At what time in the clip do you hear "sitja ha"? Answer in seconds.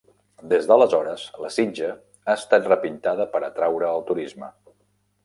1.57-2.37